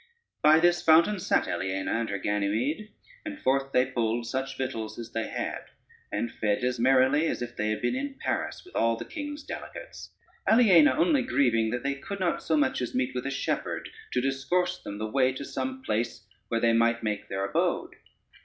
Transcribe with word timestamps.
By 0.41 0.59
this 0.59 0.81
fountain 0.81 1.19
sat 1.19 1.47
Aliena 1.47 1.91
and 1.91 2.09
her 2.09 2.17
Ganymede, 2.17 2.89
and 3.23 3.39
forth 3.39 3.71
they 3.71 3.85
pulled 3.85 4.25
such 4.25 4.57
victuals 4.57 4.97
as 4.97 5.11
they 5.11 5.27
had, 5.27 5.63
and 6.11 6.31
fed 6.33 6.63
as 6.63 6.79
merrily 6.79 7.27
as 7.27 7.43
if 7.43 7.55
they 7.55 7.69
had 7.69 7.83
been 7.83 7.93
in 7.95 8.15
Paris 8.17 8.63
with 8.65 8.75
all 8.75 8.95
the 8.95 9.05
king's 9.05 9.43
delicates, 9.43 10.09
Aliena 10.51 10.95
only 10.97 11.21
grieving 11.21 11.69
that 11.69 11.83
they 11.83 11.93
could 11.93 12.19
not 12.19 12.41
so 12.41 12.57
much 12.57 12.81
as 12.81 12.95
meet 12.95 13.13
with 13.13 13.27
a 13.27 13.29
shepherd 13.29 13.89
to 14.13 14.21
discourse 14.21 14.81
them 14.81 14.97
the 14.97 15.05
way 15.05 15.33
to 15.33 15.45
some 15.45 15.83
place 15.83 16.25
where 16.47 16.59
they 16.59 16.73
might 16.73 17.03
make 17.03 17.29
their 17.29 17.45
abode. 17.45 17.91